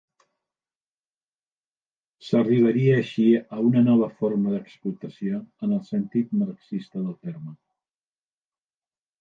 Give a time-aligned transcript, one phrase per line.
[2.29, 7.55] S'arribaria així a una nova forma d'explotació en el sentit marxista del terme.